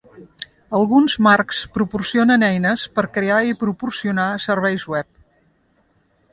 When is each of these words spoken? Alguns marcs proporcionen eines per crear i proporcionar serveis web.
Alguns 0.77 1.15
marcs 1.27 1.59
proporcionen 1.75 2.47
eines 2.49 2.87
per 2.97 3.05
crear 3.19 3.37
i 3.51 3.55
proporcionar 3.63 4.27
serveis 4.49 4.91
web. 4.97 5.13